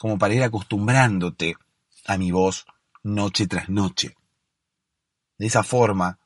[0.00, 1.54] como para ir acostumbrándote
[2.06, 2.64] a mi voz
[3.02, 4.16] noche tras noche.
[5.38, 6.18] De esa forma,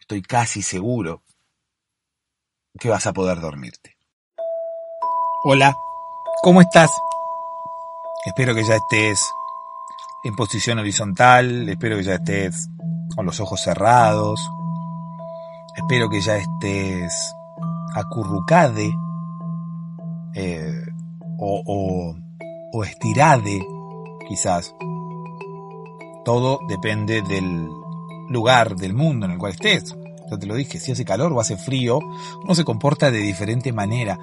[0.00, 1.22] estoy casi seguro
[2.78, 3.96] que vas a poder dormirte.
[5.44, 5.76] Hola,
[6.42, 6.90] ¿cómo estás?
[8.24, 9.20] Espero que ya estés
[10.24, 12.68] en posición horizontal, espero que ya estés
[13.14, 14.40] con los ojos cerrados,
[15.74, 17.34] Espero que ya estés
[17.94, 18.94] acurrucade
[20.34, 20.86] eh,
[21.38, 22.14] o, o,
[22.84, 23.66] estirade,
[24.28, 24.74] quizás.
[26.24, 27.68] Todo depende del
[28.28, 29.96] lugar del mundo en el cual estés.
[30.30, 31.98] Yo te lo dije, si hace calor o hace frío,
[32.42, 34.18] uno se comporta de diferente manera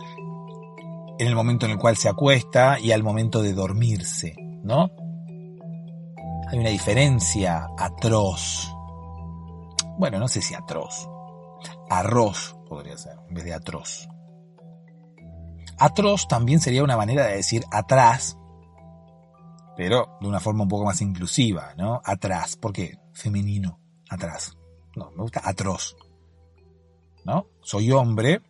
[1.20, 4.90] en el momento en el cual se acuesta y al momento de dormirse, ¿no?
[6.50, 8.74] Hay una diferencia atroz.
[10.00, 11.08] Bueno, no sé si atroz.
[11.90, 14.08] Arroz podría ser, en vez de atroz.
[15.78, 18.38] Atroz también sería una manera de decir atrás,
[19.80, 22.02] pero de una forma un poco más inclusiva, ¿no?
[22.04, 23.80] Atrás, porque femenino,
[24.10, 24.58] atrás.
[24.94, 25.96] No, me gusta atroz.
[27.24, 27.48] ¿No?
[27.62, 28.42] Soy hombre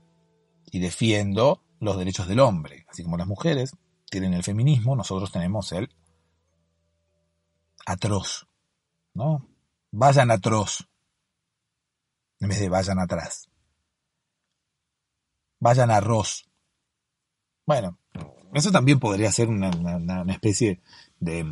[0.72, 3.76] y defiendo los derechos del hombre, así como las mujeres
[4.10, 5.94] tienen el feminismo, nosotros tenemos el
[7.86, 8.48] atroz,
[9.14, 9.48] ¿no?
[9.92, 10.90] Vayan atroz
[12.40, 13.52] en vez de vayan atrás.
[15.60, 16.50] Vayan arroz.
[17.68, 18.00] Bueno,
[18.54, 19.70] eso también podría ser una,
[20.34, 20.82] especie
[21.20, 21.46] de,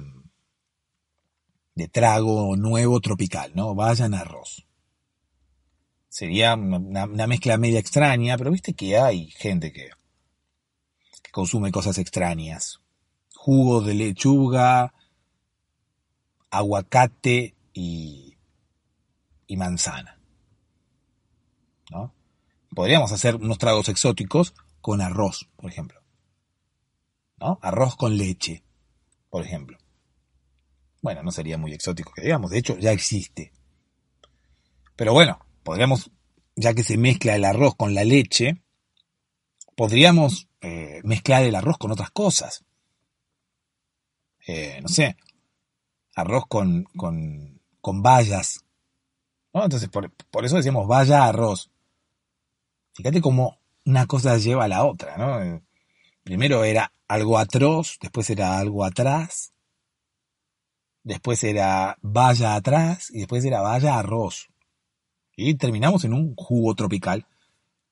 [1.76, 3.76] de trago nuevo tropical, ¿no?
[3.76, 4.66] Vayan arroz.
[6.10, 9.90] Sería una, mezcla media extraña, pero viste que hay gente que,
[11.22, 12.80] que consume cosas extrañas.
[13.36, 14.94] Jugo de lechuga,
[16.50, 18.38] aguacate y,
[19.46, 20.18] y manzana.
[22.78, 26.00] Podríamos hacer unos tragos exóticos con arroz, por ejemplo.
[27.40, 27.58] ¿No?
[27.64, 28.64] Arroz con leche,
[29.30, 29.78] por ejemplo.
[31.02, 33.52] Bueno, no sería muy exótico que digamos, de hecho ya existe.
[34.96, 36.12] Pero bueno, podríamos,
[36.56, 38.64] ya que se mezcla el arroz con la leche,
[39.76, 42.66] podríamos eh, mezclar el arroz con otras cosas.
[44.48, 45.18] Eh, no sé,
[46.16, 48.66] arroz con, con, con bayas.
[49.54, 49.64] ¿no?
[49.64, 51.70] Entonces, por, por eso decíamos vaya arroz.
[52.94, 55.62] Fíjate cómo una cosa lleva a la otra, ¿no?
[56.28, 59.54] Primero era algo atroz, después era algo atrás,
[61.02, 64.50] después era vaya atrás y después era vaya arroz.
[65.38, 67.26] Y terminamos en un jugo tropical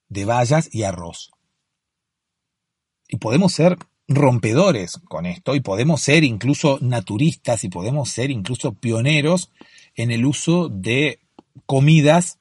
[0.10, 1.32] de bayas y arroz.
[3.08, 3.78] Y podemos ser
[4.10, 9.50] rompedores con esto y podemos ser incluso naturistas y podemos ser incluso pioneros
[9.96, 11.20] en el uso de
[11.66, 12.38] comidas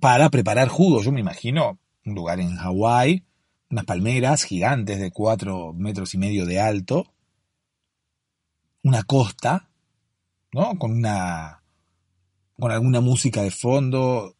[0.00, 1.04] para preparar jugos.
[1.04, 3.24] Yo me imagino un lugar en Hawái,
[3.74, 7.12] unas palmeras gigantes de cuatro metros y medio de alto,
[8.84, 9.68] una costa,
[10.52, 10.78] ¿no?
[10.78, 11.60] Con una,
[12.56, 14.36] con alguna música de fondo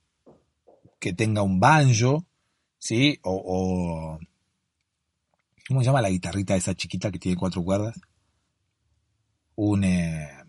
[1.01, 2.25] que tenga un banjo,
[2.79, 3.19] ¿sí?
[3.25, 4.19] O, o
[5.67, 8.01] ¿cómo se llama la guitarrita esa chiquita que tiene cuatro cuerdas?
[9.57, 10.45] Un, eh,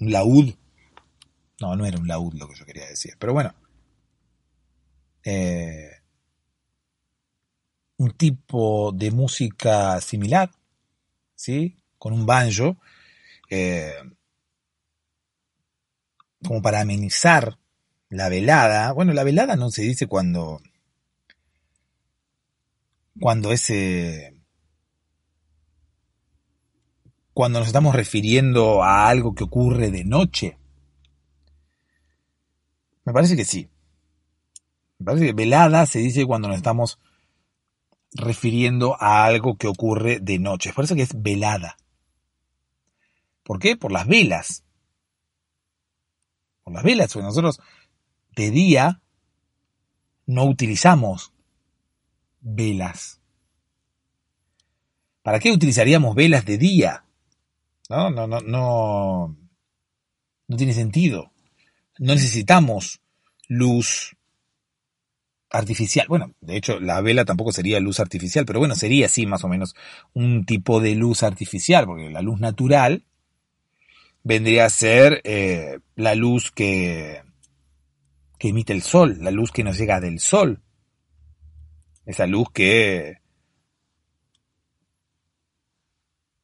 [0.00, 0.52] un laúd.
[1.60, 3.14] No, no era un laúd lo que yo quería decir.
[3.20, 3.54] Pero bueno.
[5.22, 5.99] Eh,
[8.00, 10.50] un tipo de música similar,
[11.34, 11.76] ¿sí?
[11.98, 12.78] Con un banjo,
[13.50, 13.92] eh,
[16.42, 17.58] como para amenizar
[18.08, 18.92] la velada.
[18.92, 20.62] Bueno, la velada no se dice cuando,
[23.20, 24.34] cuando ese,
[27.34, 30.56] cuando nos estamos refiriendo a algo que ocurre de noche.
[33.04, 33.68] Me parece que sí.
[34.98, 36.98] Me parece que velada se dice cuando nos estamos
[38.12, 40.70] refiriendo a algo que ocurre de noche.
[40.70, 41.76] Es por eso que es velada.
[43.42, 43.76] ¿Por qué?
[43.76, 44.64] Por las velas.
[46.62, 47.60] Por las velas, porque nosotros
[48.36, 49.02] de día
[50.26, 51.32] no utilizamos
[52.40, 53.20] velas.
[55.22, 57.04] ¿Para qué utilizaríamos velas de día?
[57.88, 59.36] No, no, no, no.
[60.46, 61.32] No tiene sentido.
[61.98, 63.00] No necesitamos
[63.48, 64.16] luz
[65.50, 66.06] artificial.
[66.08, 69.48] Bueno, de hecho, la vela tampoco sería luz artificial, pero bueno, sería así más o
[69.48, 69.74] menos
[70.14, 73.04] un tipo de luz artificial, porque la luz natural
[74.22, 77.22] vendría a ser eh, la luz que,
[78.38, 80.62] que emite el sol, la luz que nos llega del sol.
[82.06, 83.18] Esa luz que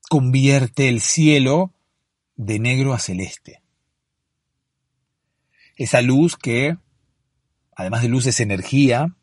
[0.09, 1.73] convierte el cielo
[2.37, 3.63] de negro a celeste.
[5.77, 6.77] Esa luz que
[7.77, 9.15] además de luz es energía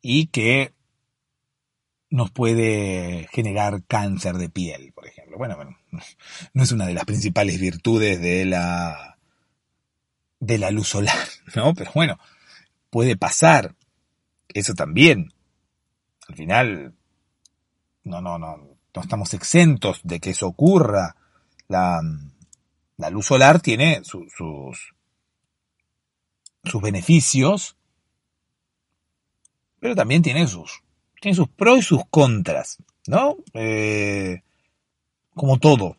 [0.00, 0.72] y que
[2.10, 5.36] nos puede generar cáncer de piel, por ejemplo.
[5.36, 5.58] Bueno,
[6.54, 9.18] no es una de las principales virtudes de la
[10.40, 11.74] de la luz solar, ¿no?
[11.74, 12.18] Pero bueno,
[12.90, 13.74] puede pasar.
[14.48, 15.32] Eso también.
[16.28, 16.94] Al final,
[18.04, 18.56] no, no, no,
[18.94, 21.16] no estamos exentos de que eso ocurra.
[21.66, 22.00] La,
[22.96, 24.94] la luz solar tiene sus,
[26.68, 27.76] sus beneficios,
[29.80, 30.82] pero también tiene sus,
[31.20, 33.36] tiene sus pros y sus contras, ¿no?
[33.54, 34.42] Eh,
[35.34, 35.96] como todo.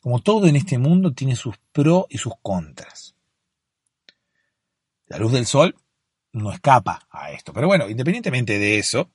[0.00, 3.14] Como todo en este mundo tiene sus pros y sus contras.
[5.06, 5.76] La luz del sol
[6.32, 7.52] no escapa a esto.
[7.52, 9.10] Pero bueno, independientemente de eso,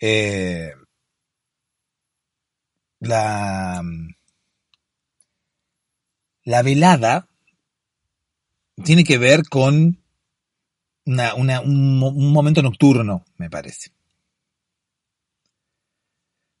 [0.00, 0.72] eh,
[3.00, 3.82] la,
[6.44, 7.28] la velada
[8.82, 10.02] tiene que ver con
[11.04, 11.98] un,
[12.32, 13.92] momento nocturno, me parece.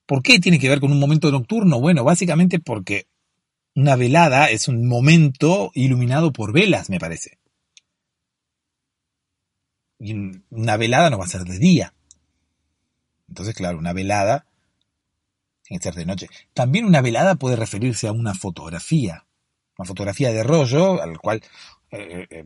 [0.06, 1.80] ¿Por qué tiene que ver con un momento nocturno?
[1.80, 3.06] Bueno, básicamente porque
[3.74, 7.38] una velada es un momento iluminado por velas, me parece.
[9.98, 10.14] Y
[10.50, 11.94] una velada no va a ser de día.
[13.28, 14.46] Entonces, claro, una velada
[15.62, 16.28] tiene que ser de noche.
[16.52, 19.24] También una velada puede referirse a una fotografía.
[19.78, 21.42] Una fotografía de rollo, al cual
[21.92, 22.44] eh, eh,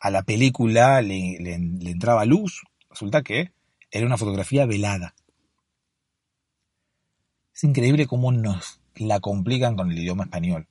[0.00, 3.52] a la película le, entraba luz, resulta que
[3.90, 5.14] era una fotografía velada.
[7.54, 10.66] Es increíble cómo nos la complican con el idioma español.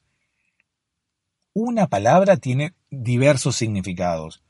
[1.53, 4.43] Una palabra tiene diversos significados.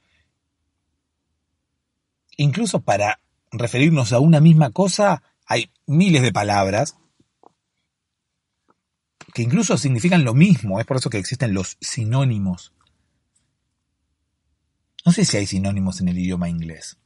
[2.37, 3.19] Incluso para
[3.51, 6.97] referirnos a una misma cosa hay miles de palabras
[9.33, 10.79] que incluso significan lo mismo.
[10.79, 12.73] Es por eso que existen los sinónimos.
[15.09, 16.99] No sé si hay sinónimos en el idioma inglés.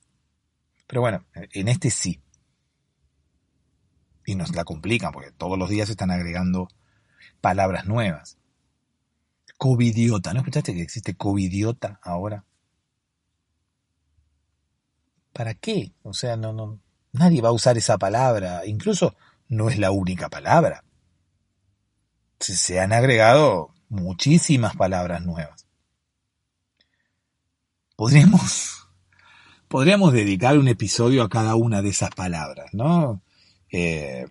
[0.87, 2.21] Pero bueno, en este sí.
[4.25, 6.67] Y nos la complican porque todos los días están agregando
[7.39, 8.37] palabras nuevas.
[9.57, 10.33] Covidiota.
[10.33, 12.43] ¿No escuchaste que existe covidiota ahora?
[15.31, 15.93] ¿Para qué?
[16.01, 16.81] O sea, no, no,
[17.13, 18.65] nadie va a usar esa palabra.
[18.65, 19.15] Incluso
[19.47, 20.83] no es la única palabra.
[22.37, 25.62] se han agregado muchísimas palabras nuevas
[27.95, 28.87] podríamos,
[29.67, 33.21] podríamos dedicar un episodio a cada una de esas palabras, ¿no?
[33.73, 34.27] eh,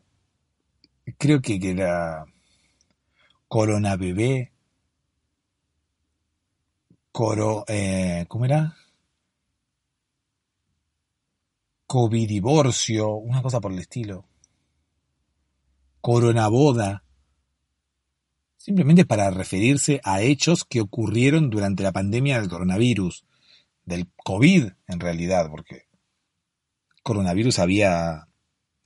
[1.19, 2.25] creo que, era
[3.49, 4.53] Corona Bebé,
[7.11, 8.75] Coro, eh, ¿cómo era?
[11.87, 14.25] COVID divorcio, una cosa por el estilo.
[16.01, 17.05] Corona boda.
[18.57, 23.27] Simplemente para referirse a hechos que ocurrieron durante la pandemia del coronavirus,
[23.93, 25.85] del COVID en realidad, porque
[27.03, 28.29] coronavirus había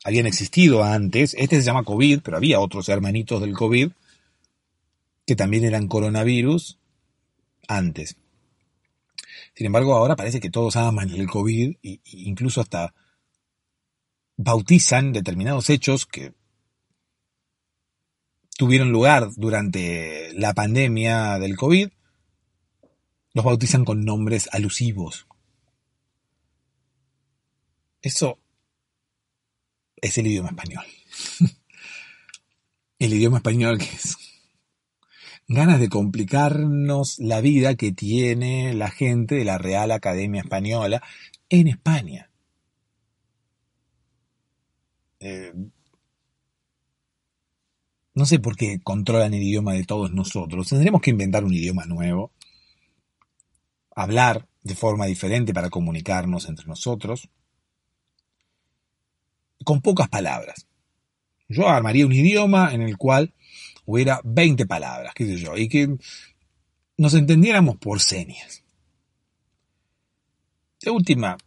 [0.05, 1.35] habían existido antes.
[1.39, 3.91] Este se llama COVID, pero había otros hermanitos del COVID
[5.27, 6.79] que también eran coronavirus
[7.67, 8.17] antes.
[9.55, 12.95] Sin embargo, ahora parece que todos aman el COVID e incluso hasta
[14.37, 16.35] bautizan determinados hechos que
[18.57, 21.89] tuvieron lugar durante la pandemia del COVID,
[23.37, 25.27] los bautizan con nombres alusivos.
[28.01, 28.39] Eso
[29.97, 30.87] es el idioma español.
[32.99, 34.17] el idioma español que es
[35.49, 41.03] ganas de complicarnos la vida que tiene la gente de la Real Academia Española
[41.51, 42.31] en España.
[45.21, 45.53] Eh,
[48.15, 50.71] no sé por qué controlan el idioma de todos nosotros.
[50.71, 52.33] Tendremos que inventar un idioma nuevo,
[53.97, 57.29] hablar de forma diferente para comunicarnos entre nosotros
[59.65, 60.69] con pocas palabras.
[61.49, 63.33] Yo armaría un idioma en el cual
[63.85, 65.97] hubiera 20 palabras, qué sé yo, y que
[66.99, 68.63] nos entendiéramos por señas.
[70.81, 71.39] De última,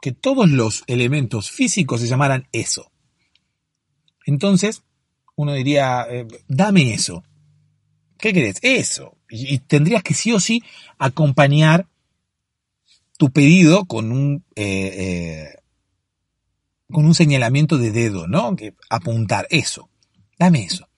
[0.00, 2.92] que todos los elementos físicos se llamaran eso.
[4.24, 4.82] Entonces,
[5.34, 7.24] uno diría, eh, dame eso.
[8.18, 8.58] ¿Qué querés?
[8.62, 9.17] Eso.
[9.30, 10.62] Y, tendrías que sí o sí
[10.98, 11.86] acompañar
[13.18, 15.54] tu pedido con un eh, eh,
[16.90, 18.56] con un señalamiento de dedo, ¿no?
[18.56, 19.90] Que apuntar, eso,
[20.38, 20.88] dame eso.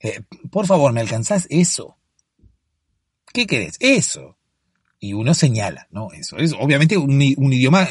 [0.00, 1.98] Eh, por favor, ¿me alcanzás eso?
[3.32, 3.76] ¿Qué querés?
[3.80, 4.38] Eso.
[4.98, 6.12] Y uno señala, ¿no?
[6.12, 6.38] Eso.
[6.38, 7.88] Es obviamente un, idioma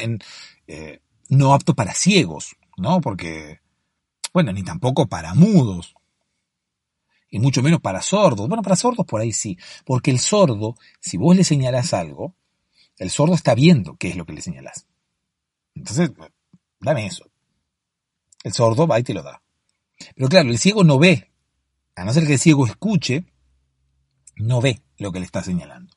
[1.28, 3.00] no apto para ciegos, ¿no?
[3.00, 3.60] Porque,
[4.32, 5.94] bueno, ni tampoco para mudos.
[7.34, 8.46] Y mucho menos para sordos.
[8.46, 9.58] Bueno, para sordos por ahí sí.
[9.86, 12.36] Porque el sordo, si vos le señalás algo,
[12.98, 14.86] el sordo está viendo qué es lo que le señalás.
[15.74, 16.10] Entonces,
[16.78, 17.24] dame eso.
[18.44, 19.42] El sordo va y te lo da.
[20.14, 21.30] Pero claro, el ciego no ve.
[21.96, 23.24] A no ser que el ciego escuche,
[24.36, 25.96] no ve lo que le está señalando.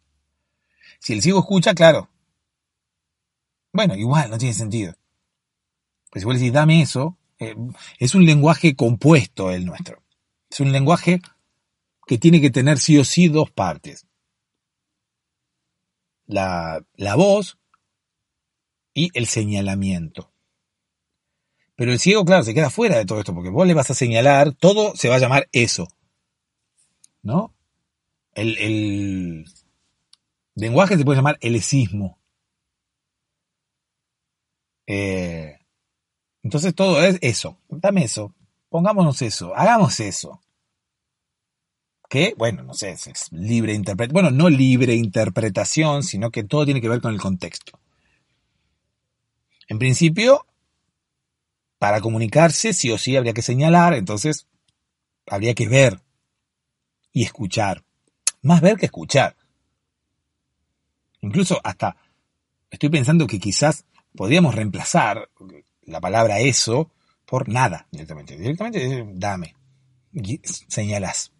[0.99, 2.09] Si el ciego escucha, claro.
[3.73, 4.95] Bueno, igual, no tiene sentido.
[6.11, 7.57] Pues si vos le decís, dame eso, eh,
[7.99, 10.04] es un lenguaje compuesto el nuestro.
[10.55, 11.19] Es un lenguaje
[12.07, 14.07] que tiene que tener sí o sí dos partes.
[16.27, 17.57] La, la voz
[18.93, 20.31] y el señalamiento.
[21.75, 23.95] Pero el ciego, claro, se queda fuera de todo esto, porque vos le vas a
[23.95, 25.89] señalar, todo se va a llamar eso.
[27.21, 27.53] ¿No?
[28.33, 29.43] El,
[30.55, 32.17] lenguaje se puede llamar elesismo.
[34.87, 35.59] Eh,
[36.43, 37.59] entonces todo es eso.
[37.67, 38.33] Dame eso.
[38.69, 39.53] Pongámonos eso.
[39.53, 40.39] Hagamos eso.
[42.37, 44.13] Bueno, no sé, es libre interpretación.
[44.13, 47.79] Bueno, no libre interpretación, sino que todo tiene que ver con el contexto.
[49.67, 50.45] En principio,
[51.79, 54.47] para comunicarse sí o sí habría que señalar, entonces
[55.27, 56.01] habría que ver
[57.11, 57.83] y escuchar.
[58.41, 59.35] Más ver que escuchar.
[61.21, 61.97] Incluso hasta
[62.69, 65.29] estoy pensando que quizás podríamos reemplazar
[65.81, 66.91] la palabra eso
[67.25, 68.37] por nada directamente.
[68.37, 69.55] Directamente dame,
[70.67, 71.34] señalas.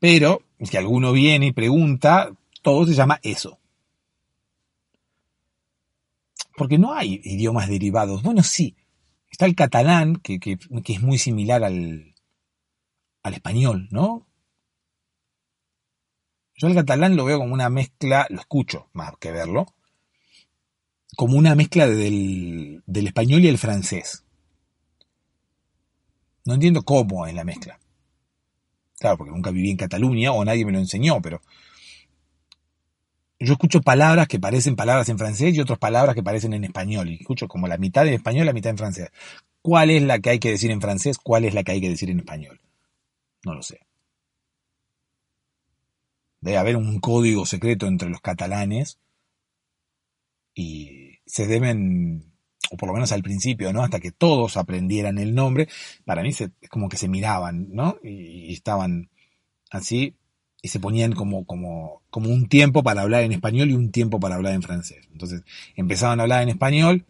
[0.00, 3.60] Pero si alguno viene y pregunta, todo se llama eso
[6.60, 8.22] porque no hay idiomas derivados.
[8.22, 8.76] Bueno, sí,
[9.30, 12.14] está el catalán, que, es muy similar al,
[13.22, 14.26] al español, ¿no?
[16.56, 19.72] Yo el catalán lo veo como una mezcla, lo escucho más que verlo,
[21.16, 24.26] como una mezcla del, del español y el francés.
[26.44, 27.79] No entiendo cómo es la mezcla.
[29.00, 31.40] Claro, porque nunca viví en Cataluña o nadie me lo enseñó, pero
[33.38, 37.08] yo escucho palabras que parecen palabras en francés y otras palabras que parecen en español.
[37.08, 39.08] Y escucho como la mitad en español la mitad en francés.
[39.62, 41.16] ¿Cuál es la que hay que decir en francés?
[41.16, 42.60] ¿Cuál es la que hay que decir en español?
[43.42, 43.80] No lo sé.
[46.42, 48.98] Debe haber un código secreto entre los catalanes
[50.54, 52.29] y se deben,
[52.70, 53.82] o por lo menos al principio, ¿no?
[53.82, 55.68] Hasta que todos aprendieran el nombre,
[56.04, 57.96] para mí es como que se miraban, ¿no?
[58.02, 59.10] y estaban
[59.70, 60.16] así
[60.62, 64.20] y se ponían como, como, como un tiempo para hablar en español y un tiempo
[64.20, 65.08] para hablar en francés.
[65.12, 65.42] Entonces
[65.74, 67.06] empezaban a hablar en español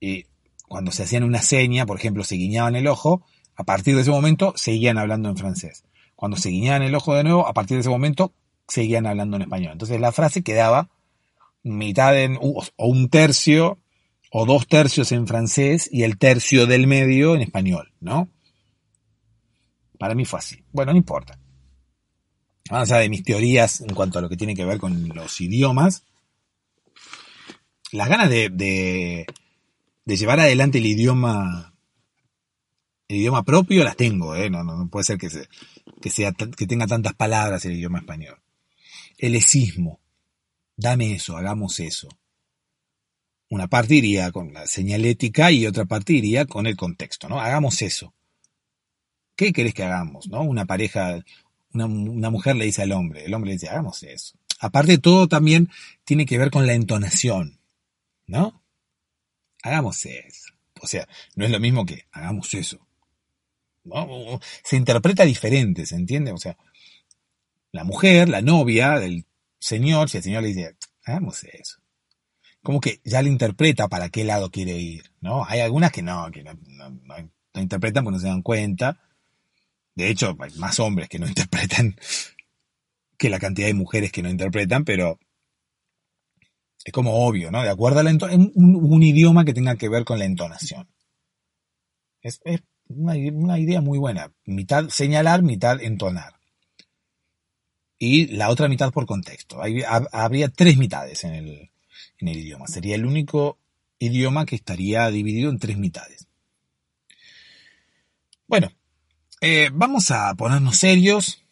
[0.00, 0.26] Y
[0.68, 3.24] cuando se hacían una seña, por ejemplo, se guiñaban el ojo,
[3.56, 5.84] a partir de ese momento seguían hablando en francés.
[6.16, 8.32] Cuando se guiñaban el ojo de nuevo, a partir de ese momento
[8.68, 9.72] seguían hablando en español.
[9.72, 10.90] Entonces la frase quedaba
[11.62, 13.78] mitad en, o un tercio
[14.30, 18.30] o dos tercios en francés y el tercio del medio en español, ¿no?
[19.98, 20.64] Para mí fue así.
[20.72, 21.38] Bueno, no importa.
[22.70, 25.40] Más allá de mis teorías en cuanto a lo que tiene que ver con los
[25.40, 26.04] idiomas,
[27.90, 31.74] las ganas de, de, llevar adelante el idioma
[33.08, 34.48] el idioma propio las tengo, ¿eh?
[34.48, 35.28] no, no, puede ser que,
[36.00, 38.38] que, sea, que tenga tantas palabras el idioma español.
[39.18, 39.98] El esismo,
[40.76, 42.08] dame eso, hagamos eso.
[43.50, 47.40] Una parte iría con la señalética y otra parte iría con el contexto, ¿no?
[47.40, 48.14] Hagamos eso.
[49.34, 50.42] ¿Qué querés que hagamos, no?
[50.42, 51.24] Una pareja,
[51.72, 54.38] una, mujer le dice al hombre, el hombre le dice, hagamos eso.
[54.60, 55.68] Aparte de todo, también
[56.04, 57.58] tiene que ver con la entonación,
[58.26, 58.62] ¿no?
[59.64, 60.52] Hagamos eso.
[60.80, 62.78] O sea, no es lo mismo que hagamos eso.
[63.82, 64.38] ¿no?
[64.62, 66.30] Se interpreta diferente, ¿se entiende?
[66.30, 66.56] O sea,
[67.72, 69.26] la mujer, la novia del
[69.58, 71.80] señor, si el señor le dice, hagamos eso.
[72.62, 75.44] Como que ya le interpreta para qué lado quiere ir, ¿no?
[75.44, 76.54] Hay algunas que no, que no,
[77.54, 79.00] interpretan porque no se dan cuenta.
[79.94, 81.96] De hecho, hay más hombres que no interpretan
[83.16, 85.18] que la cantidad de mujeres que no interpretan, pero
[86.84, 87.62] es como obvio, ¿no?
[87.62, 90.88] De acuerdo a la un, un, idioma que tenga que ver con la entonación.
[92.22, 92.40] Es,
[92.88, 94.32] una, idea muy buena.
[94.44, 96.34] Mitad señalar, mitad entonar.
[97.98, 99.60] Y la otra mitad por contexto.
[100.12, 101.70] habría tres mitades en el,
[102.20, 102.66] en el idioma.
[102.66, 103.58] Sería el único
[103.98, 106.26] idioma que estaría dividido en tres mitades.
[108.46, 108.70] Bueno,
[109.40, 111.44] eh, vamos a ponernos serios.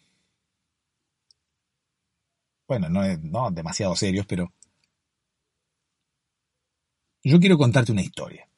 [2.67, 4.53] Bueno, no, no demasiado serios, pero
[7.23, 8.49] yo quiero contarte una historia.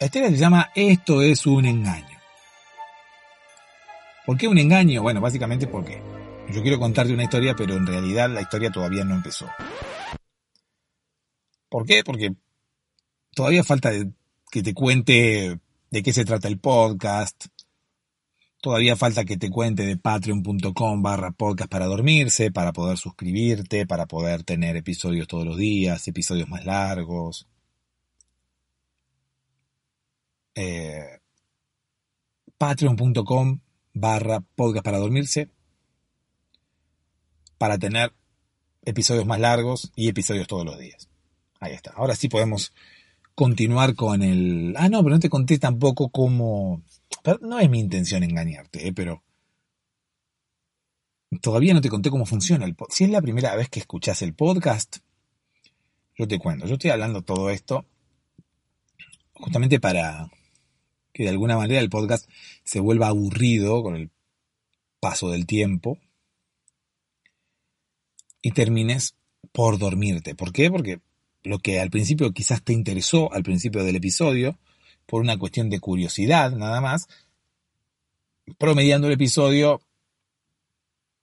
[0.00, 2.18] La historia se llama Esto es un engaño.
[4.24, 5.02] ¿Por qué un engaño?
[5.02, 6.00] Bueno, básicamente porque
[6.52, 9.46] yo quiero contarte una historia, pero en realidad la historia todavía no empezó.
[11.68, 12.02] ¿Por qué?
[12.02, 12.34] Porque
[13.34, 13.90] todavía falta
[14.50, 17.46] que te cuente de qué se trata el podcast.
[18.60, 24.06] Todavía falta que te cuente de patreon.com barra podcast para dormirse, para poder suscribirte, para
[24.06, 27.46] poder tener episodios todos los días, episodios más largos.
[30.54, 31.20] Eh,
[32.56, 33.60] patreon.com
[33.92, 35.50] barra podcast para dormirse
[37.58, 38.12] para tener
[38.84, 41.08] episodios más largos y episodios todos los días.
[41.60, 41.92] Ahí está.
[41.92, 42.72] Ahora sí podemos
[43.34, 44.74] continuar con el...
[44.76, 46.82] Ah, no, pero no te conté tampoco cómo...
[47.40, 48.92] no es mi intención engañarte, ¿eh?
[48.92, 49.22] pero...
[51.42, 52.96] Todavía no te conté cómo funciona el podcast.
[52.96, 54.98] Si es la primera vez que escuchas el podcast,
[56.16, 56.66] yo te cuento.
[56.66, 57.84] Yo estoy hablando todo esto
[59.34, 60.30] justamente para
[61.12, 62.28] que de alguna manera el podcast
[62.64, 64.10] se vuelva aburrido con el
[65.00, 65.98] paso del tiempo
[68.42, 69.16] y termines
[69.52, 70.34] por dormirte.
[70.34, 70.70] ¿Por qué?
[70.70, 71.00] Porque
[71.42, 74.58] lo que al principio quizás te interesó al principio del episodio,
[75.06, 77.08] por una cuestión de curiosidad nada más,
[78.58, 79.80] promediando el episodio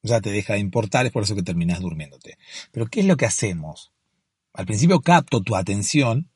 [0.01, 2.38] ya te deja de importar, es por eso que terminas durmiéndote.
[2.71, 3.91] Pero ¿qué es lo que hacemos?
[4.54, 6.30] Al principio capto tu atención,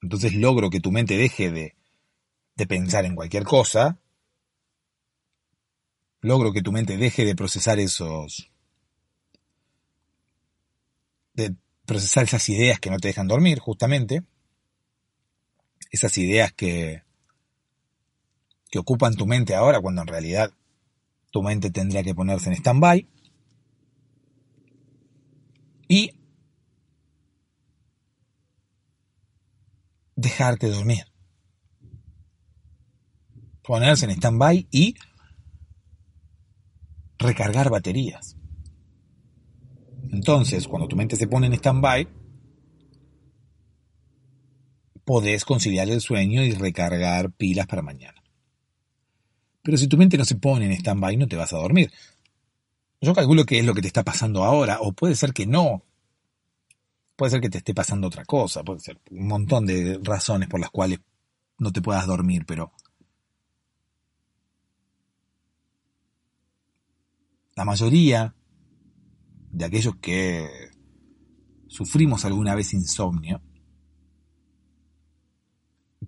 [0.00, 1.74] entonces logro que tu mente deje de,
[2.54, 3.98] de pensar en cualquier cosa,
[6.20, 8.50] logro que tu mente deje de procesar esos,
[11.36, 14.24] de procesar esas ideas que no te dejan dormir, justamente.
[15.90, 17.02] Esas ideas que,
[18.70, 20.50] que ocupan tu mente ahora, cuando en realidad
[21.30, 23.08] tu mente tendría que ponerse en stand-by.
[25.88, 26.10] Y
[30.16, 31.04] dejarte dormir.
[33.62, 34.96] Ponerse en stand-by y
[37.18, 38.35] recargar baterías.
[40.12, 42.08] Entonces, cuando tu mente se pone en stand-by,
[45.04, 48.22] podés conciliar el sueño y recargar pilas para mañana.
[49.62, 51.92] Pero si tu mente no se pone en stand-by, no te vas a dormir.
[53.00, 55.82] Yo calculo que es lo que te está pasando ahora, o puede ser que no.
[57.16, 60.60] Puede ser que te esté pasando otra cosa, puede ser un montón de razones por
[60.60, 61.00] las cuales
[61.58, 62.72] no te puedas dormir, pero
[67.54, 68.35] la mayoría
[69.56, 70.70] de aquellos que
[71.66, 73.40] sufrimos alguna vez insomnio,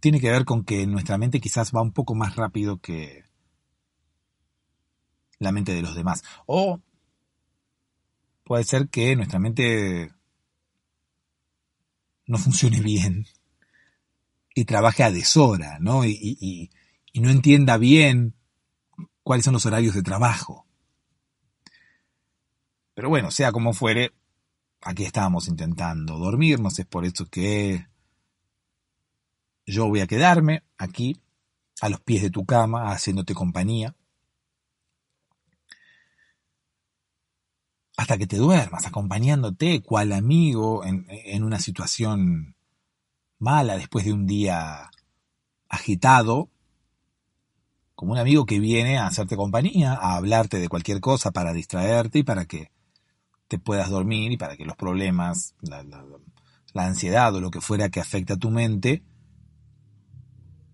[0.00, 3.24] tiene que ver con que nuestra mente quizás va un poco más rápido que
[5.38, 6.22] la mente de los demás.
[6.44, 6.82] O
[8.44, 10.12] puede ser que nuestra mente
[12.26, 13.26] no funcione bien
[14.54, 16.04] y trabaje a deshora, ¿no?
[16.04, 16.68] Y,
[17.12, 18.34] y no entienda bien
[19.22, 20.67] cuáles son los horarios de trabajo.
[22.98, 24.12] Pero bueno, sea como fuere,
[24.80, 27.86] aquí estábamos intentando dormirnos, es por eso que
[29.64, 31.16] yo voy a quedarme aquí,
[31.80, 33.94] a los pies de tu cama, haciéndote compañía,
[37.96, 42.56] hasta que te duermas, acompañándote cual amigo en, en una situación
[43.38, 44.90] mala después de un día
[45.68, 46.50] agitado,
[47.94, 52.18] como un amigo que viene a hacerte compañía, a hablarte de cualquier cosa para distraerte
[52.18, 52.76] y para que
[53.48, 55.84] te puedas dormir y para que los problemas, la,
[56.74, 59.02] ansiedad o lo que fuera que afecte a tu mente,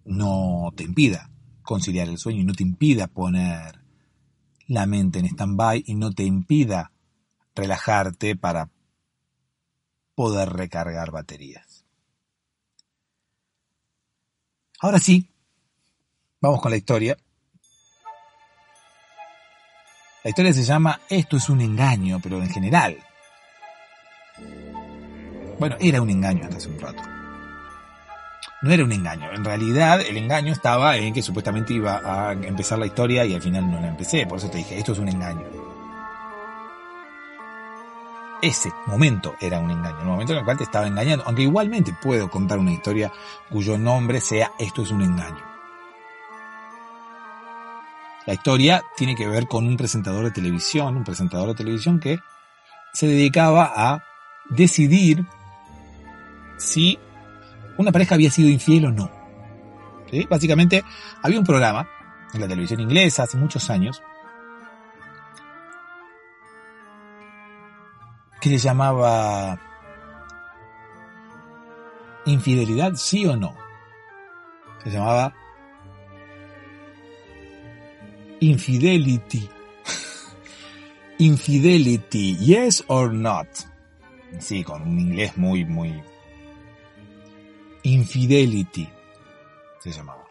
[0.04, 1.30] no te impida
[1.62, 3.80] conciliar el sueño y no te impida poner
[4.66, 6.92] la mente en stand-by y no te impida
[7.54, 8.70] relajarte para
[10.14, 11.84] poder recargar baterías.
[14.80, 15.30] Ahora sí,
[16.40, 17.16] vamos con la historia.
[20.24, 22.96] La historia se llama Esto es un engaño, pero en general.
[25.58, 27.02] Bueno, era un engaño hasta hace un rato.
[28.62, 29.30] No era un engaño.
[29.34, 33.42] En realidad, el engaño estaba en que supuestamente iba a empezar la historia y al
[33.42, 34.26] final no la empecé.
[34.26, 35.44] Por eso te dije, esto es un engaño.
[38.40, 41.24] Ese momento era un engaño, el momento en el cual te estaba engañando.
[41.26, 43.12] Aunque igualmente puedo contar una historia
[43.50, 45.54] cuyo nombre sea Esto es un engaño.
[48.26, 52.18] La historia tiene que ver con un presentador de televisión, un presentador de televisión que
[52.92, 54.04] se dedicaba a
[54.48, 55.24] decidir
[56.56, 56.98] si
[57.76, 59.10] una pareja había sido infiel o no.
[60.30, 60.84] Básicamente
[61.22, 61.88] había un programa
[62.32, 64.02] en la televisión inglesa hace muchos años
[68.40, 69.58] que se llamaba
[72.26, 73.54] Infidelidad, sí o no.
[74.82, 75.34] Se llamaba
[78.44, 79.48] Infidelity.
[81.18, 83.48] Infidelity, yes or not.
[84.38, 86.02] Sí, con un inglés muy, muy...
[87.85, 88.87] Infidelity
[89.80, 90.24] se llamaba.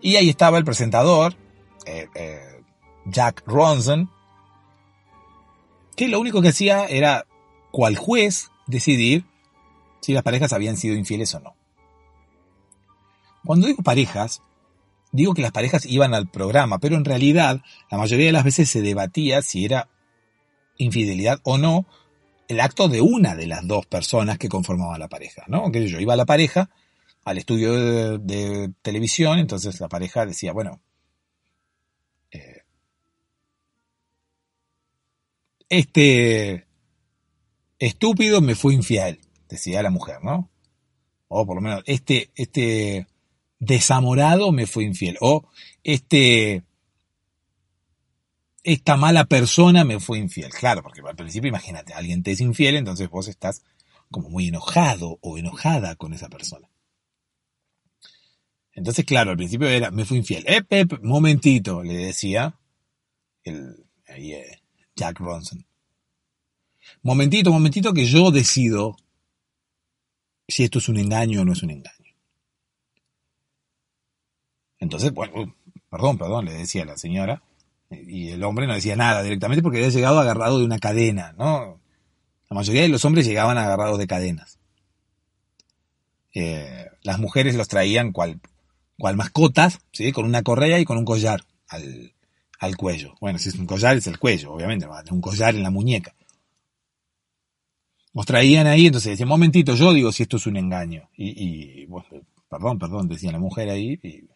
[0.00, 1.36] Y ahí estaba el presentador,
[1.86, 2.62] eh, eh,
[3.04, 4.10] Jack Ronson,
[5.94, 7.26] que lo único que hacía era,
[7.70, 9.24] cual juez, decidir
[10.00, 11.54] si las parejas habían sido infieles o no.
[13.44, 14.42] Cuando digo parejas,
[15.12, 18.68] digo que las parejas iban al programa, pero en realidad la mayoría de las veces
[18.68, 19.88] se debatía si era
[20.76, 21.86] infidelidad o no
[22.48, 25.70] el acto de una de las dos personas que conformaban la pareja, ¿no?
[25.70, 26.68] Que yo iba a la pareja
[27.24, 30.80] al estudio de, televisión, entonces la pareja decía, bueno,
[32.32, 32.62] eh,
[35.68, 36.66] este
[37.78, 40.50] estúpido me fue infiel, decía la mujer, ¿no?
[41.28, 43.06] O por lo menos, este, este
[43.60, 45.16] desamorado me fue infiel.
[45.20, 45.48] O
[45.84, 46.64] este,
[48.64, 50.50] esta mala persona me fue infiel.
[50.50, 53.62] Claro, porque al principio imagínate, alguien te es infiel, entonces vos estás
[54.10, 56.68] como muy enojado o enojada con esa persona.
[58.72, 60.44] Entonces, claro, al principio era, me fue infiel.
[60.48, 62.58] Eh, momentito, le decía
[63.44, 64.58] el, eh,
[64.96, 65.66] Jack Ronson.
[67.02, 68.96] Momentito, momentito que yo decido
[70.48, 71.99] si esto es un engaño o no es un engaño.
[74.80, 75.54] Entonces, bueno,
[75.90, 77.42] perdón, perdón, le decía la señora,
[77.90, 81.80] y el hombre no decía nada directamente porque había llegado agarrado de una cadena, ¿no?
[82.48, 84.58] La mayoría de los hombres llegaban agarrados de cadenas.
[86.34, 88.40] Eh, las mujeres los traían cual,
[88.96, 90.12] cual mascotas, ¿sí?
[90.12, 92.14] Con una correa y con un collar al,
[92.58, 93.14] al cuello.
[93.20, 96.14] Bueno, si es un collar es el cuello, obviamente, un collar en la muñeca.
[98.12, 101.08] Los traían ahí, entonces decía, momentito, yo digo si esto es un engaño.
[101.16, 102.08] Y, y bueno,
[102.48, 104.29] perdón, perdón, decía la mujer ahí, y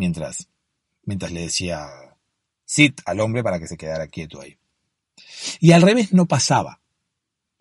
[0.00, 0.48] mientras,
[1.04, 1.86] mientras le decía
[2.64, 4.58] sit al hombre para que se quedara quieto ahí.
[5.60, 6.80] Y al revés no pasaba.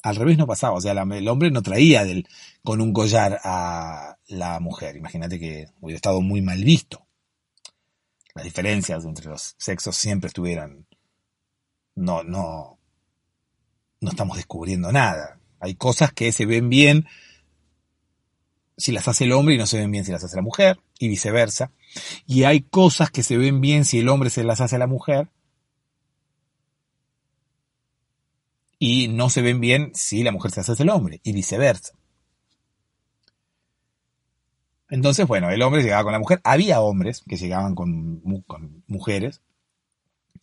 [0.01, 0.77] Al revés no pasaba.
[0.77, 2.05] O sea, el hombre no traía
[2.63, 4.95] con un collar a la mujer.
[4.95, 7.05] Imagínate que hubiera estado muy mal visto.
[8.33, 10.87] Las diferencias entre los sexos siempre estuvieran.
[11.95, 12.79] No, no.
[13.99, 15.41] No estamos descubriendo nada.
[15.59, 17.05] Hay cosas que se ven bien
[18.77, 20.79] si las hace el hombre y no se ven bien si las hace la mujer,
[20.99, 21.71] y viceversa.
[22.27, 24.87] Y hay cosas que se ven bien si el hombre se las hace a la
[24.87, 25.29] mujer
[28.77, 31.93] y no se ven bien si la mujer se las hace al hombre y viceversa.
[34.89, 36.41] Entonces, bueno, el hombre llegaba con la mujer.
[36.43, 38.21] Había hombres que llegaban con,
[38.87, 39.41] mujeres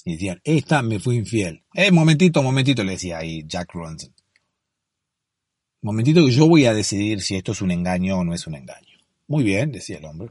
[0.05, 1.65] y decían, esta me fue infiel.
[1.75, 4.15] Eh, momentito, momentito, le decía ahí Jack Ronson.
[5.83, 8.55] Momentito que yo voy a decidir si esto es un engaño o no es un
[8.55, 8.99] engaño.
[9.27, 10.31] Muy bien, decía el hombre.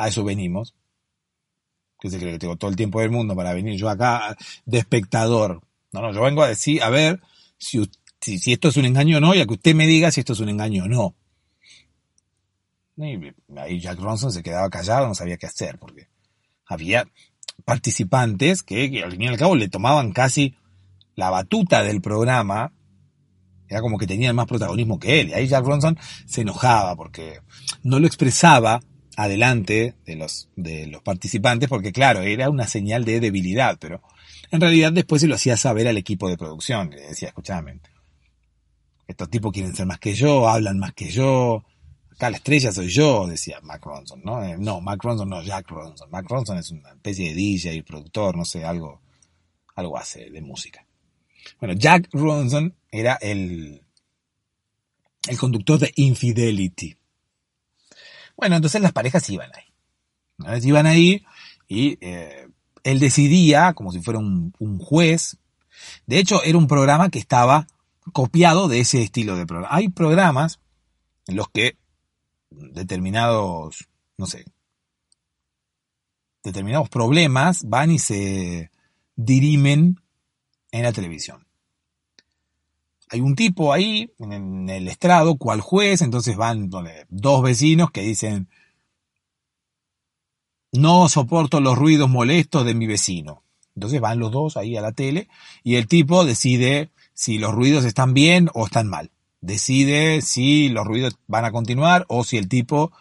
[0.00, 0.74] A eso venimos.
[2.00, 4.78] Que se cree que tengo todo el tiempo del mundo para venir yo acá de
[4.78, 5.60] espectador.
[5.92, 7.20] No, no, yo vengo a decir, a ver
[7.58, 7.86] si,
[8.20, 10.32] si, esto es un engaño o no y a que usted me diga si esto
[10.32, 11.14] es un engaño o no.
[12.96, 16.08] Y ahí Jack Ronson se quedaba callado, no sabía qué hacer, porque
[16.66, 17.06] había
[17.64, 20.56] participantes que, que al fin y al cabo le tomaban casi
[21.14, 22.72] la batuta del programa
[23.70, 25.28] era como que tenían más protagonismo que él.
[25.28, 27.40] Y ahí Jack Ronson se enojaba porque
[27.84, 28.80] no lo expresaba
[29.16, 34.02] adelante de los, de los participantes porque claro, era una señal de debilidad, pero
[34.50, 36.90] en realidad después se lo hacía saber al equipo de producción.
[36.90, 37.80] Le decía, escúchame,
[39.06, 41.64] estos tipos quieren ser más que yo, hablan más que yo.
[42.12, 44.42] Acá la estrella soy yo, decía Mac Ronson, ¿no?
[44.44, 46.10] Eh, no, Mac Ronson no, Jack Ronson.
[46.10, 49.00] Mac Ronson es una especie de DJ productor, no sé, algo,
[49.74, 50.86] algo hace de música.
[51.58, 53.82] Bueno, Jack Ronson era el,
[55.28, 56.96] el conductor de Infidelity.
[58.40, 60.62] Bueno, entonces las parejas iban ahí.
[60.62, 61.26] Iban ahí
[61.68, 62.48] y eh,
[62.82, 65.36] él decidía, como si fuera un, un, juez.
[66.06, 67.66] De hecho, era un programa que estaba
[68.14, 69.74] copiado de ese estilo de programa.
[69.76, 70.58] Hay programas
[71.26, 71.76] en los que
[72.50, 74.46] determinados, no sé,
[76.42, 78.70] determinados problemas van y se
[79.16, 80.00] dirimen
[80.72, 81.46] en la televisión.
[83.10, 86.70] Hay un tipo ahí en el estrado, cual juez, entonces van
[87.08, 88.48] dos vecinos que dicen,
[90.70, 93.42] no soporto los ruidos molestos de mi vecino.
[93.74, 95.28] Entonces van los dos ahí a la tele
[95.64, 99.10] y el tipo decide si los ruidos están bien o están mal.
[99.40, 102.92] Decide si los ruidos van a continuar o si el tipo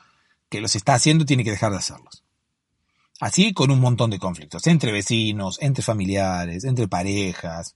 [0.49, 2.23] que los está haciendo tiene que dejar de hacerlos.
[3.19, 7.75] Así con un montón de conflictos, entre vecinos, entre familiares, entre parejas.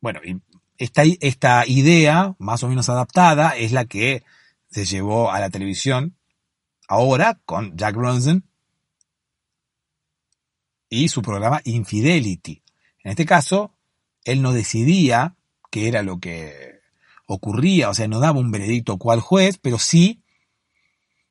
[0.00, 0.36] Bueno, y
[0.84, 4.22] esta, esta idea, más o menos adaptada, es la que
[4.70, 6.16] se llevó a la televisión
[6.88, 8.44] ahora con Jack Ronson
[10.90, 12.62] y su programa Infidelity.
[13.02, 13.74] En este caso,
[14.24, 15.36] él no decidía
[15.70, 16.80] qué era lo que
[17.26, 20.22] ocurría, o sea, no daba un veredicto cual juez, pero sí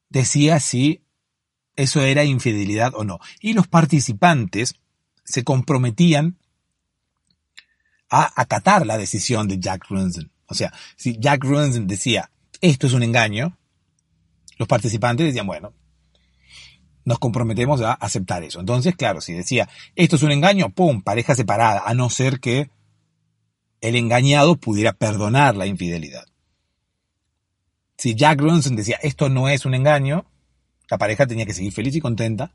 [0.09, 1.03] decía si
[1.75, 3.19] eso era infidelidad o no.
[3.39, 4.75] Y los participantes
[5.23, 6.37] se comprometían
[8.15, 10.31] a acatar la decisión de Jack Ronson.
[10.45, 12.29] O sea, si Jack Ronson decía,
[12.61, 13.57] esto es un engaño,
[14.59, 15.73] los participantes decían, bueno,
[17.05, 18.59] nos comprometemos a aceptar eso.
[18.59, 22.69] Entonces, claro, si decía, esto es un engaño, ¡pum!, pareja separada, a no ser que
[23.81, 26.25] el engañado pudiera perdonar la infidelidad.
[27.97, 30.25] Si Jack Ronson decía, esto no es un engaño,
[30.87, 32.53] la pareja tenía que seguir feliz y contenta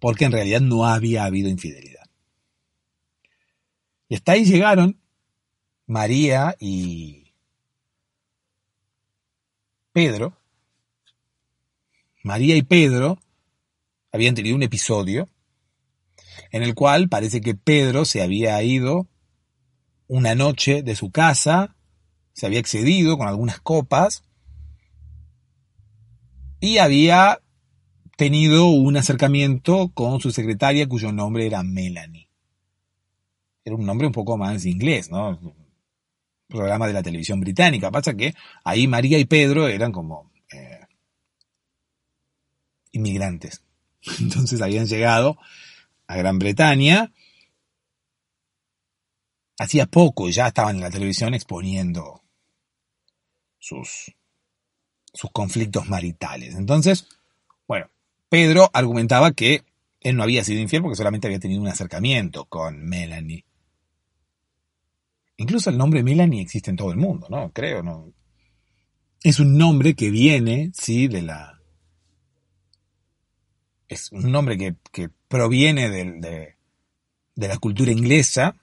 [0.00, 1.97] porque en realidad no había habido infidelidad.
[4.08, 5.00] Y hasta ahí llegaron
[5.86, 7.34] María y
[9.92, 10.36] Pedro.
[12.22, 13.18] María y Pedro
[14.12, 15.28] habían tenido un episodio
[16.50, 19.06] en el cual parece que Pedro se había ido
[20.06, 21.76] una noche de su casa,
[22.32, 24.22] se había excedido con algunas copas
[26.60, 27.40] y había
[28.16, 32.27] tenido un acercamiento con su secretaria cuyo nombre era Melanie.
[33.68, 35.38] Era un nombre un poco más inglés, ¿no?
[36.48, 37.90] programa de la televisión británica.
[37.90, 40.80] Pasa que ahí María y Pedro eran como eh,
[42.92, 43.62] inmigrantes.
[44.20, 45.36] Entonces habían llegado
[46.06, 47.12] a Gran Bretaña.
[49.58, 52.22] Hacía poco ya estaban en la televisión exponiendo
[53.58, 54.14] sus
[55.12, 56.54] sus conflictos maritales.
[56.54, 57.08] Entonces,
[57.66, 57.90] bueno,
[58.30, 59.64] Pedro argumentaba que
[60.00, 63.44] él no había sido infiel porque solamente había tenido un acercamiento con Melanie.
[65.38, 67.50] Incluso el nombre Melanie existe en todo el mundo, ¿no?
[67.52, 68.12] Creo, ¿no?
[69.22, 71.60] Es un nombre que viene, sí, de la...
[73.88, 76.54] Es un nombre que, que proviene de,
[77.34, 78.56] de la cultura inglesa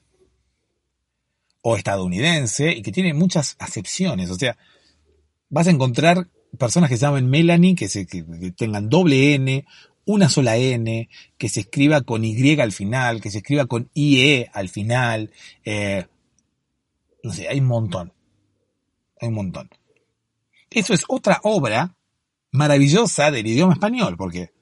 [1.61, 4.29] o estadounidense y que tiene muchas acepciones.
[4.29, 4.55] O sea,
[5.49, 6.27] vas a encontrar
[6.59, 8.05] personas que se llaman Melanie, que, se,
[8.55, 9.65] tengan doble N,
[10.05, 14.49] una sola N, que se escriba con Y al final, que se escriba con IE
[14.53, 15.31] al final.
[15.63, 16.05] Eh,
[17.25, 18.13] no sé, hay un montón.
[19.19, 19.67] Hay un montón.
[20.69, 21.95] Eso es otra obra
[22.51, 24.53] maravillosa del idioma español, porque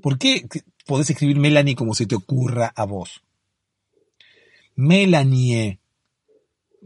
[0.00, 0.48] ¿por qué
[0.86, 3.22] podés escribir Melanie como se te ocurra a vos?
[4.74, 5.80] Melanie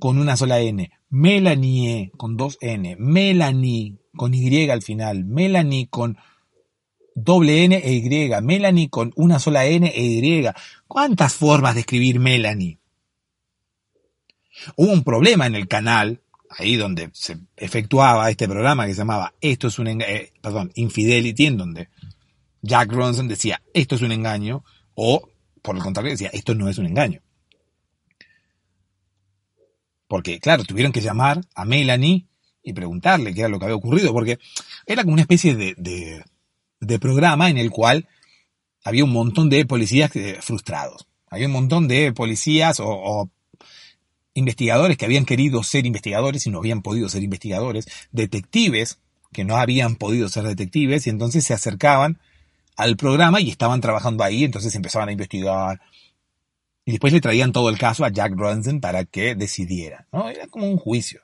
[0.00, 6.18] con una sola N, Melanie con dos N, Melanie con Y al final, Melanie con
[7.14, 10.44] doble N e Y, Melanie con una sola N e Y.
[10.88, 12.80] ¿Cuántas formas de escribir Melanie?
[14.77, 16.20] Hubo un problema en el canal,
[16.51, 20.73] ahí donde se efectuaba este programa que se llamaba Esto es un engaño, eh, perdón,
[20.75, 21.88] Infidelity, en donde
[22.62, 25.29] Jack Ronson decía esto es un engaño, o
[25.62, 27.20] por el contrario decía esto no es un engaño.
[30.09, 32.27] Porque, claro, tuvieron que llamar a Melanie
[32.62, 34.38] y preguntarle qué era lo que había ocurrido, porque
[34.85, 35.75] era como una especie de,
[36.81, 38.09] de, programa en el cual
[38.85, 41.07] había un montón de policías eh, frustrados.
[41.29, 43.31] Había un montón de policías o,
[44.40, 48.98] investigadores que habían querido ser investigadores y no habían podido ser investigadores, detectives
[49.33, 52.18] que no habían podido ser detectives y entonces se acercaban
[52.76, 55.81] al programa y estaban trabajando ahí, entonces empezaban a investigar.
[56.85, 60.09] Y después le traían todo el caso a Jack Ronson para que decidiera.
[60.12, 60.29] ¿no?
[60.29, 61.20] Era como un juicio.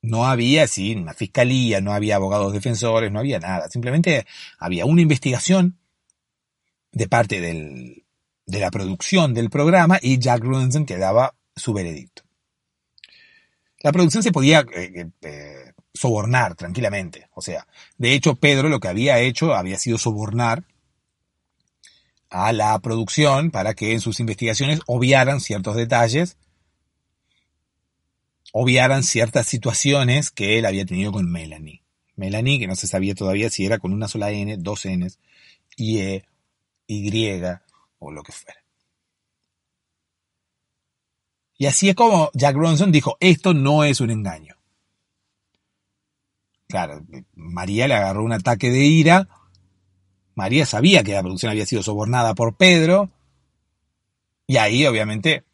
[0.00, 3.68] No había, sí, una fiscalía, no había abogados defensores, no había nada.
[3.68, 4.26] Simplemente
[4.58, 5.78] había una investigación
[6.90, 8.01] de parte del,
[8.52, 12.22] de la producción del programa y Jack Ronson que daba su veredicto.
[13.80, 17.28] La producción se podía eh, eh, eh, sobornar tranquilamente.
[17.32, 20.64] O sea, de hecho, Pedro lo que había hecho había sido sobornar
[22.28, 26.36] a la producción para que en sus investigaciones obviaran ciertos detalles
[28.52, 31.82] obviaran ciertas situaciones que él había tenido con Melanie.
[32.16, 35.18] Melanie, que no se sabía todavía si era con una sola N, dos Ns,
[35.78, 36.26] IE,
[36.86, 37.10] Y
[38.02, 38.60] o lo que fuera.
[41.56, 44.56] Y así es como Jack Ronson dijo, esto no es un engaño.
[46.66, 49.28] Claro, María le agarró un ataque de ira.
[50.34, 53.10] María sabía que la producción había sido sobornada por Pedro.
[54.46, 55.44] Y ahí, obviamente,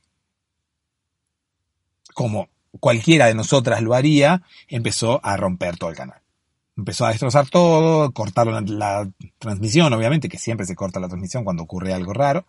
[2.15, 2.49] como
[2.81, 6.23] cualquiera de nosotras lo haría, empezó a romper todo el canal.
[6.79, 9.11] Empezó a destrozar todo, cortaron la,
[9.41, 12.47] transmisión, obviamente, que siempre se corta la transmisión cuando ocurre algo raro.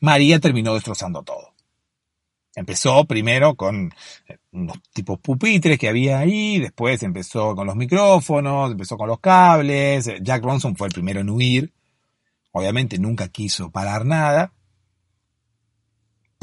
[0.00, 1.54] María terminó destrozando todo.
[2.54, 3.92] Empezó primero con
[4.28, 9.20] eh, unos tipos pupitres que había ahí, después empezó con los micrófonos, empezó con los
[9.20, 10.10] cables.
[10.20, 11.72] Jack Ronson fue el primero en huir.
[12.52, 14.52] Obviamente nunca quiso parar nada.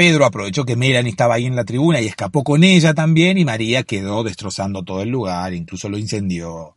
[0.01, 3.45] Pedro aprovechó que Melanie estaba ahí en la tribuna y escapó con ella también y
[3.45, 6.75] María quedó destrozando todo el lugar, incluso lo incendió.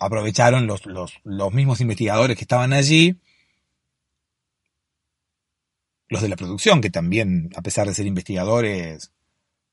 [0.00, 0.82] Aprovecharon los,
[1.22, 3.20] los mismos investigadores que estaban allí,
[6.08, 9.12] los de la producción, que también, a pesar de ser investigadores,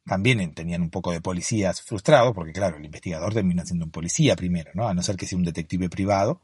[0.06, 4.36] también tenían un poco de policías frustrados, porque claro, el investigador termina siendo un policía
[4.36, 4.88] primero, ¿no?
[4.88, 6.41] A no ser que sea un detective privado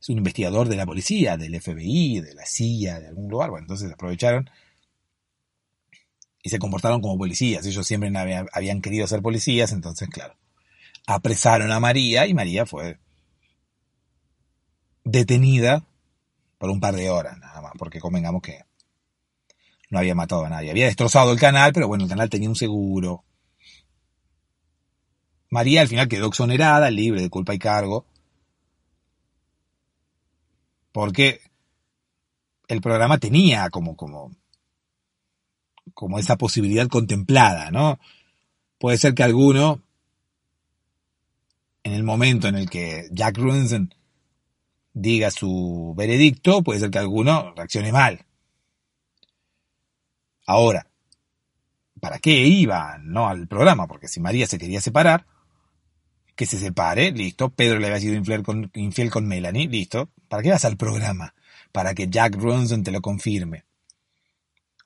[0.00, 3.50] es un investigador de la policía, del FBI, de la CIA, de algún lugar.
[3.50, 4.48] Bueno, entonces aprovecharon
[6.42, 7.66] y se comportaron como policías.
[7.66, 8.10] Ellos siempre
[8.52, 10.36] habían querido ser policías, entonces, claro,
[11.06, 12.98] apresaron a María y María fue
[15.04, 15.84] detenida
[16.58, 18.64] por un par de horas, nada más, porque convengamos que
[19.90, 20.70] no había matado a nadie.
[20.70, 23.24] Había destrozado el canal, pero bueno, el canal tenía un seguro.
[25.50, 28.06] María al final quedó exonerada, libre de culpa y cargo,
[30.92, 31.40] porque
[32.68, 34.30] el programa tenía como, como,
[35.94, 37.98] como esa posibilidad contemplada, ¿no?
[38.78, 39.82] Puede ser que alguno,
[41.82, 43.94] en el momento en el que Jack Runson
[44.92, 48.24] diga su veredicto, puede ser que alguno reaccione mal.
[50.46, 50.86] Ahora,
[52.00, 53.86] ¿para qué iba no al programa?
[53.86, 55.26] Porque si María se quería separar,
[56.40, 57.50] que se separe, listo.
[57.50, 60.08] Pedro le había sido infiel con, infiel con Melanie, listo.
[60.26, 61.34] ¿Para qué vas al programa?
[61.70, 63.66] Para que Jack Ronson te lo confirme.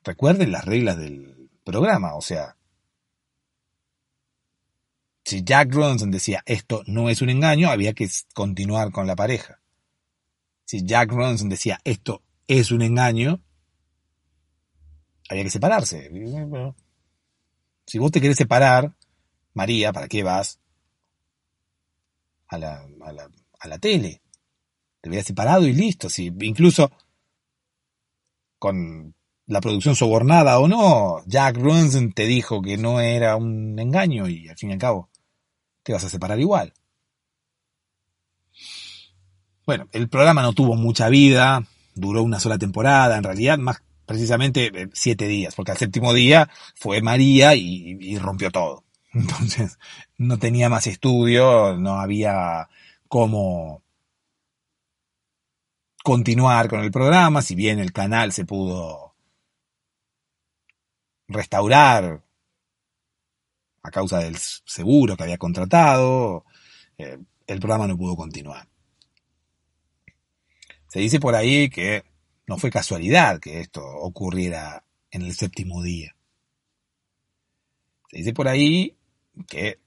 [0.03, 2.57] Recuerden las reglas del programa, o sea,
[5.23, 9.61] si Jack Ronson decía esto no es un engaño, había que continuar con la pareja.
[10.65, 13.39] Si Jack Ronson decía esto es un engaño,
[15.29, 16.11] había que separarse.
[17.87, 18.93] Si vos te querés separar,
[19.53, 20.59] María, ¿para qué vas
[22.47, 23.29] a la, a la,
[23.59, 24.21] a la tele?
[25.05, 26.09] te hubieras separado y listo.
[26.09, 26.91] Si incluso
[28.57, 29.13] con
[29.45, 34.49] la producción sobornada o no, Jack Ronson te dijo que no era un engaño y
[34.49, 35.11] al fin y al cabo
[35.83, 36.73] te vas a separar igual.
[39.67, 44.71] Bueno, el programa no tuvo mucha vida, duró una sola temporada, en realidad más precisamente
[44.73, 48.84] eh, siete días, porque al séptimo día fue María y rompió todo.
[49.15, 49.79] Entonces
[50.17, 52.67] no tenía más estudio, no había
[53.07, 53.81] cómo
[56.03, 59.15] continuar con el programa, si bien el canal se pudo
[61.29, 62.23] restaurar
[63.83, 66.43] a causa del seguro que había contratado,
[66.97, 68.67] eh, el programa no pudo continuar.
[70.87, 72.03] Se dice por ahí que
[72.47, 76.15] no fue casualidad que esto ocurriera en el séptimo día.
[78.09, 78.97] Se dice por ahí
[79.47, 79.79] que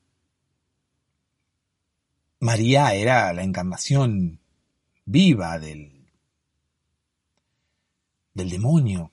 [2.41, 4.41] María era la encarnación
[5.05, 6.07] viva del,
[8.35, 9.13] del demonio.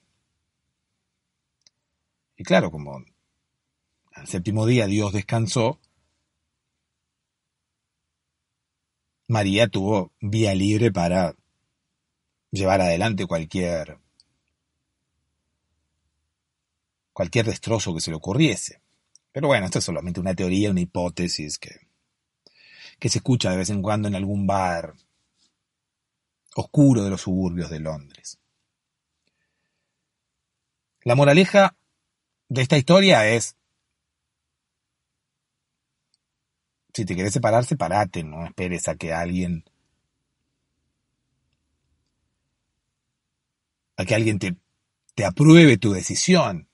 [2.36, 3.02] Y claro, como
[4.12, 5.80] al séptimo día Dios descansó,
[9.28, 11.34] María tuvo vía libre para
[12.52, 13.98] llevar adelante cualquier
[17.12, 18.82] cualquier destrozo que se le ocurriese.
[19.36, 21.90] Pero bueno, esto es solamente una teoría, una hipótesis que,
[22.98, 24.94] que se escucha de vez en cuando en algún bar
[26.54, 28.38] oscuro de los suburbios de Londres.
[31.02, 31.76] La moraleja
[32.48, 33.58] de esta historia es,
[36.94, 39.64] si te quieres separar, separate, no esperes a que alguien,
[43.98, 44.56] a que alguien te,
[45.14, 46.70] te apruebe tu decisión.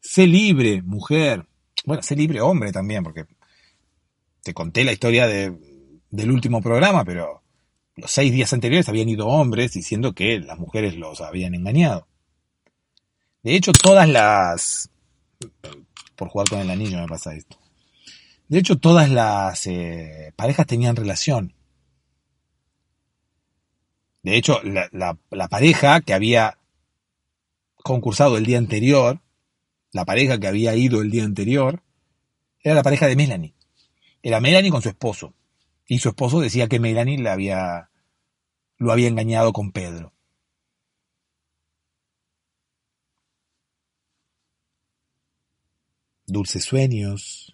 [0.00, 1.46] Sé libre, mujer.
[1.84, 3.26] Bueno, sé libre hombre también, porque
[4.42, 5.56] te conté la historia de,
[6.10, 7.42] del último programa, pero
[7.96, 12.06] los seis días anteriores habían ido hombres diciendo que las mujeres los habían engañado.
[13.42, 14.90] De hecho, todas las...
[16.16, 17.58] Por jugar con el anillo me pasa esto.
[18.48, 21.54] De hecho, todas las eh, parejas tenían relación.
[24.22, 24.88] De hecho, la,
[25.30, 26.58] la pareja que había
[27.76, 29.20] concursado el día anterior,
[29.92, 31.82] la pareja que había ido el día anterior,
[32.60, 33.54] era la pareja de Melanie.
[34.22, 35.34] Era Melanie con su esposo.
[35.86, 37.90] Y su esposo decía que Melanie la había,
[38.76, 40.12] lo había engañado con Pedro.
[46.26, 47.49] Dulces sueños.